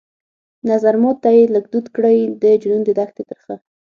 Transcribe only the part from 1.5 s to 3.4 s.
لږ دود کړى د جنون د دښتي